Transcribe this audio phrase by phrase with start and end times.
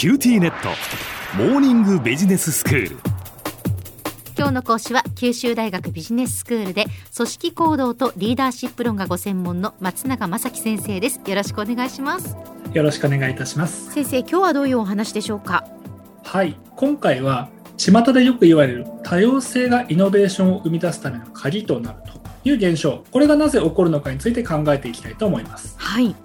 [0.00, 0.70] QTnet。
[1.36, 2.96] モーニングビジネススクール。
[4.34, 11.20] 今日の講師は九州大学ビジネススクールで組織行動とリーダーシップ論がご専門の松永正樹先生です。
[11.26, 12.34] よろしくお願いします。
[12.72, 13.92] よろしくお願いいたします。
[13.92, 15.66] 先生今日はどういうお話でしょうか？
[16.24, 16.56] はい。
[16.76, 23.04] 今回は巷でよく言われる多様性がイノベーションを生み出すための鍵となるという現象。
[23.10, 25.74] これがなぜ起こるのかについて考えていきたいと思います。
[25.76, 26.16] はい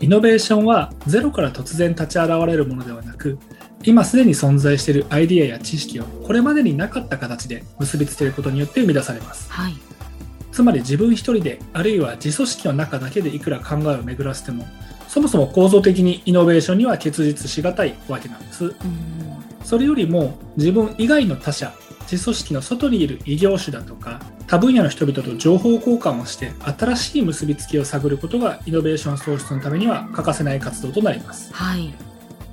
[0.00, 3.38] イノベーションはゼロから突然立ち現れるものではなく
[3.82, 9.50] 今すでに存在しているアイディアや知識をこれまでになかった形で結びつけることによって生み出されます。
[9.50, 9.74] はい。
[10.52, 14.66] つまり自分一人であるいは自組織の中だけでいくら考えを巡らせても
[15.06, 18.64] そもそも構造的にイノベーションには結実しがたいわけなんです。
[18.64, 18.74] うん。
[19.64, 21.72] それよりも自分以外の他者
[22.10, 31.52] 自組織の外にいる異業種だとか多分野の人々と情報交換をして新しい結びつきを探ることがイノベーション創出のためには欠かせない活動となります。
[31.52, 31.92] はい。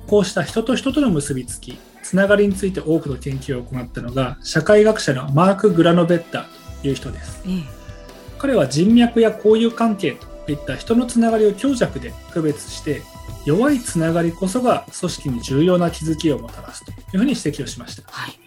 [0.06, 6.46] こうした人と人との結びつきつながりについて多くの研究を行ったのが社会学者のマーク・グラノベッタ
[6.82, 7.42] という人です。
[7.46, 7.62] ええ。
[8.38, 13.02] 彼は人脈や交友関係といった人のつながりを強弱で区別して
[13.46, 18.02] 弱いつながりこそが組織に重要な気づきをもたらすというふうに指摘をしました。
[18.10, 18.43] はい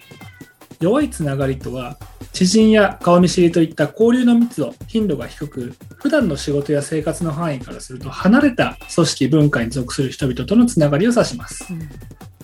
[0.79, 1.97] 弱いつながりとは
[2.33, 11.65] 知人や顔見知りといった交流の密度頻度が低く普段の仕事や生活の範囲からすると離れた組織文化に属する人々とのつながりを指します。
[11.71, 11.89] うん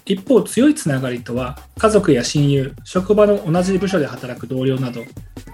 [0.06, 5.02] 一方強いつながりとは家族や親友職場の同じ部署で働く同僚など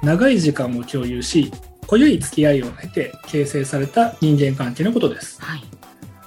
[0.02, 1.52] 長い時間を共有し
[1.88, 5.42] 濃ゆい付き合いを経て形成された人間関係のことです。
[5.42, 5.64] はい。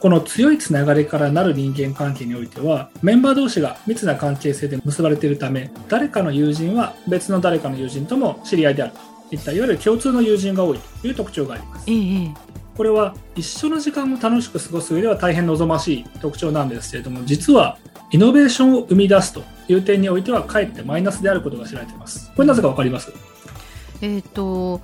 [0.03, 8.99] この強いつながりからなる人間関係においてはメンバー同士が密な関係性で結ばれているため誰かの友人は別の誰かの友人とも知り合いであると。
[9.31, 11.85] いったいわゆる共通の友人が多いという特徴があります。
[11.89, 12.35] えええ
[12.77, 17.79] これは一緒の時間を楽しく過ごす上では大変望ましい特徴なんですけれども実は
[18.11, 22.33] イノベーションを生み出すという点においてはかえってマイナスであることが知られています。
[22.35, 23.13] これなぜかわかります？
[24.01, 24.81] ええーと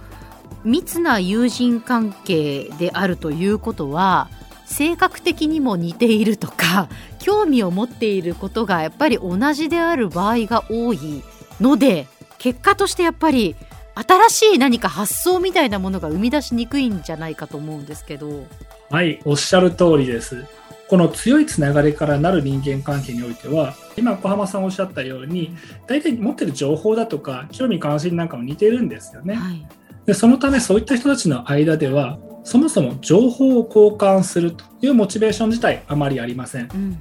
[0.64, 4.28] 密な友人関係であるということは
[4.68, 11.22] 性格的にも似ているとか 興味を持っていることがやっぱり同じである場合が多い
[11.60, 12.06] ので
[12.38, 13.56] 結果としてやっぱり
[13.94, 18.46] 新しい何か発想みたいなものが生み出しにくいんじゃないかと思うんですけど。
[18.90, 20.46] はいおっしゃる通りです。
[20.88, 25.54] この強いつながりからなる人間関係においては今小浜さんおっしゃったように
[25.86, 29.34] 大体持ってる情報だとか興味関心なんかも似てるんですよね。
[29.34, 29.66] はい。
[30.06, 36.68] でそのためそういった人たちの間ではそもそも情報を交換するというモチベーション自体あまりありません。
[36.74, 36.96] うん。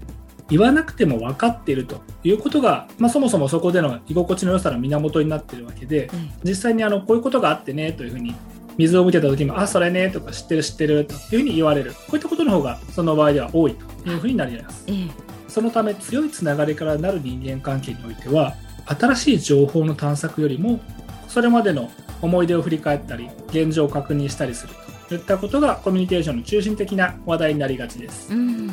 [0.49, 8.35] 言わなくても分かっているということが、まあ、そもそもそこでの居心地の良さの源になっているわけでえ実際にあのこういうことがあってねというふうに
[8.77, 11.93] 水を見てた時もあそれねとか知ってる知ってるというふうに言われる。
[11.93, 14.83] こういったことの方がその場合では多いというふうになります。
[14.87, 15.07] ええ。
[15.47, 20.81] そのため強いつながりからなる人間関係においては新しい情報の探索よりも
[21.29, 21.89] それまでの
[22.21, 24.73] 思い出を振り返ったり現状を確認したりする
[25.07, 28.33] といったことがコミュニケーションの中心的な話題になりがちです。
[28.33, 28.71] うん。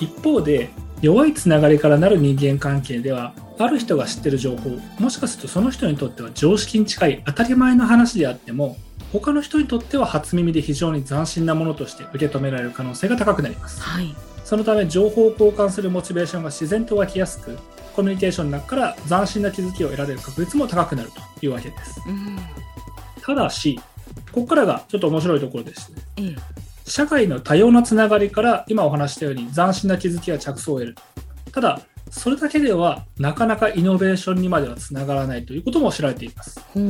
[0.00, 0.70] 一方で
[1.02, 8.76] 弱いつながりからなる人間関係ではある人が知ってる情報もしかするとその人にとっては常識に近い当たり前の話であっても
[9.12, 13.80] 他の人にとっては初耳で非常に斬新なものとして受け止められる可能性が高くなります。
[13.80, 14.14] はい。
[14.44, 17.58] そのため情報を交換するモチベーションが自然と湧きやすく
[17.94, 22.00] コミュニケーションの中から斬新な気づきを得られる確率も高くなるというわけです。
[22.06, 22.38] うん。
[23.22, 23.80] ただし
[24.36, 26.36] ここからがちょっと面白いところですええ。
[26.84, 30.96] 社会の多様なつながりから今お話したように斬新な気づきや着想を得る。
[31.52, 31.80] ただ
[32.10, 36.60] それだけではなかなかイノベーションにまではつながらないということも知られています。
[36.74, 36.84] ほう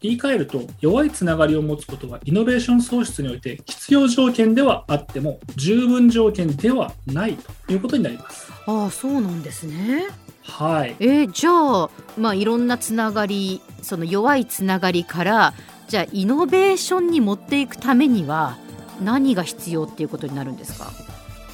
[0.00, 8.50] 言い換えると弱いつながりを持つことはイノベーション創出において必要条件ではあっても十分条件ではないということになります。
[8.66, 10.06] ああそうなんですね。
[10.44, 10.96] はい。
[10.98, 15.54] えーじゃあまあいろんなつながりその弱いつながりから
[15.88, 18.58] じゃあイノベーションに持っていくためには
[19.02, 20.90] 何が必要っていうことになるんですか？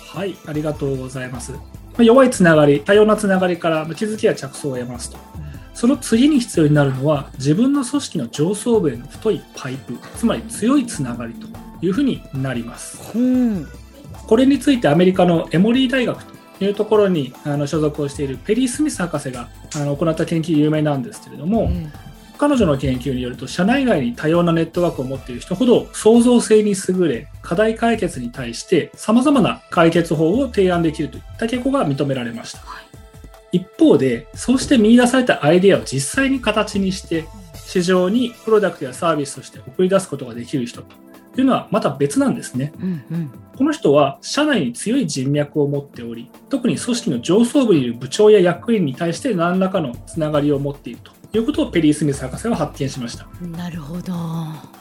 [0.09, 1.53] はい、ありがとうございます。
[1.53, 1.59] ま
[1.99, 5.19] あ弱いつながり、多様なつながりからまあ気づきや着想を得ますと。
[5.73, 11.47] その次に必要になるのは、自分の組織の上層部への太いパイプ、つまり強いつながりと
[11.85, 12.97] いうふうになります。
[13.13, 13.69] ほう
[14.27, 16.25] これについてアメリカのエモリー大学
[16.59, 21.91] というところにあの所属をしているペリー・スミス博士があの行った研究有名なんですけれども、え
[22.37, 32.59] 彼女の研究によると社内外に多様なネットワークを持っている人ほど創造性に優れ課題解決に対して様々な解決法を提案できるといった傾向が認められました。
[32.61, 32.85] はい。
[33.53, 42.73] 一方でそうして見出されたアイデアを実際に形にして市場にプロダクトやサービスとして送り出すことができる人というのはまた別なんですね。
[42.81, 43.31] うんうん。
[43.57, 53.27] この人は社内に強い人脈を持っており、特に組織の上層部にいる部長や役員に対して何らかのつながりを持っているということをペリー・スミス博士は発見しました。
[53.47, 54.13] なるほど。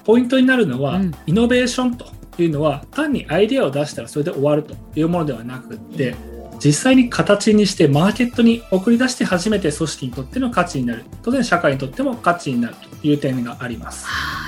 [0.04, 2.06] ポイントになるのは、うんイノベーションと
[2.38, 6.16] いうのは単にアイデアを出したらそれで終わるというものではなくって
[6.64, 14.43] 実際に形にしてマーケットに送り出して初めて組織にとっての価値になる当然社会にとっても価値になるという点がありますはい。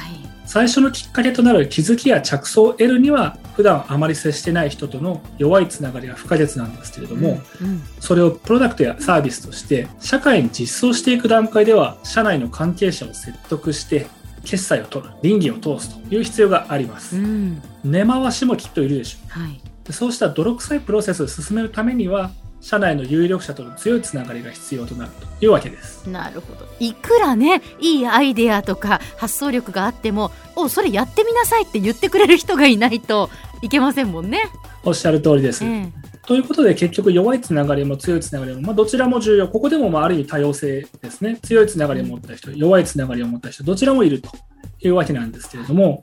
[0.56, 14.08] 最初のきっかけとなる気づきや着想を得るには普段あまり接してない人との弱いつながりが不可欠なんですけれども、うんそれをプロダクトやサービスとして社会に実装していく段階では社内の関係者を説得して
[14.46, 17.62] 決済を取る倫理を通すという必要があります、うん。
[17.84, 19.60] 根回しもきっといるでしょはい。
[19.90, 22.32] うそうした泥臭いプロセスを進めるためには
[22.66, 26.10] 社内の有力者との強いつながりが必要となるというわけです。
[26.10, 26.66] なるほど。
[26.80, 33.30] いくらねいいアイデアとか発想力があってもおそれやってみなさいって言ってくれる人がいないと
[33.62, 34.50] いけませんもんね。
[34.84, 35.92] おっしゃる通りです、ええ。
[36.26, 39.48] ということで結局弱いつながりも強いつながりも、まあ、どちらも重要。
[39.48, 41.38] ここでもまあある意味多様性ですね。
[41.44, 44.32] 強いつながりを持った人弱いつながりを持った人どちらもいると
[44.80, 46.02] いうわけなんですけれども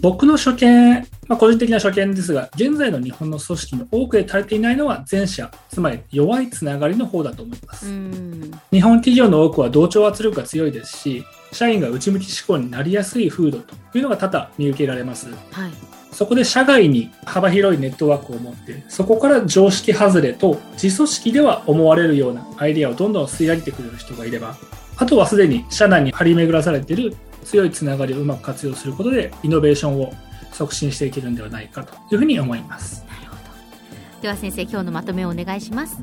[0.00, 8.60] 僕の所見、まあ、個人的な所見ですが現在の日本の組織の多くで足りていないのは前者つまり弱いつながりの方だと思います、うん。
[8.70, 15.30] 日本企業の多くは同調圧力が強いですし社員が内向き思考になりやすい風土というのが多々見受けられます。
[15.30, 15.34] は
[15.68, 15.94] い。
[16.14, 24.56] そこで社外に幅広いネットワークを持って、そこから常識外れと自組織では思われるようなアイデアをどんどん吸い上げてくれる人がいれば、
[24.96, 30.12] あとはすでに社内に張り巡らされている強いつながりをうまく活用することで、イノベーションを
[30.54, 33.04] 促進していけるんではないかというふうに思います。
[33.08, 35.98] なるほどでは先生今日のまとめをお願いします。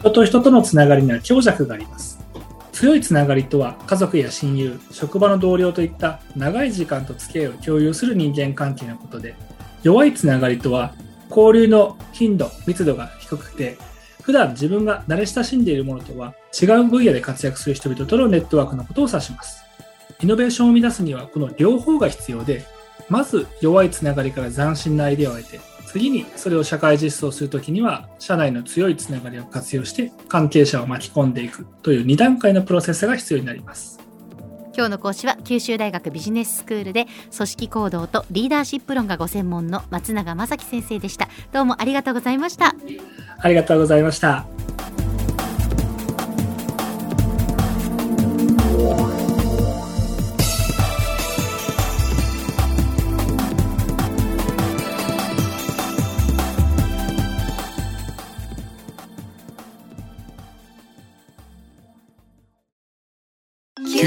[0.00, 2.20] 人と人とのつながりには強弱があります。
[2.72, 9.36] 強いつながりとは家族や親友、職場の同僚といった長い時間と付き合いを共有する人間関係のことで、
[9.84, 10.92] 弱いつながりとは
[11.30, 13.78] 交流の頻度、密度が低くて、
[14.22, 19.62] 普段自分が慣れ親しんでいるものとは違う分野で活躍する人々とのネットワークのことを指します。
[20.20, 22.64] イノベーションを生み出すにはこの両方が必要で、
[23.08, 34.00] まず弱いつながりから斬新なアイデアを得て、次にそれを社会実装するときには社内の強いつながりを活用して関係者を巻き込んでいくという2段階のプロセスが必要になります。
[34.74, 37.06] 今日の講師は九州大学ビジネススクールで
[37.36, 41.28] 組織行動とリーダーシップ論がご専門の松永正樹先生でした。
[41.52, 42.74] どうもありがとうございました。
[43.38, 44.46] ありがとうございました。